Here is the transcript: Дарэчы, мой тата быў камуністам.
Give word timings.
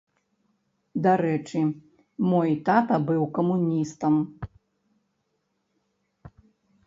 Дарэчы, 1.07 1.59
мой 2.31 2.49
тата 2.69 2.95
быў 3.09 3.23
камуністам. 3.39 4.13